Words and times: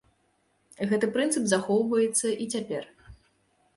Гэты 0.93 1.09
прынцып 1.17 1.43
захоўваецца 1.53 2.27
і 2.47 2.51
цяпер. 2.55 2.83